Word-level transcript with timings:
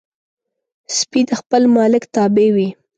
سپي 0.97 1.21
د 1.27 1.31
خپل 1.39 1.61
مالک 1.75 2.03
تابع 2.15 2.47
وي. 2.55 2.69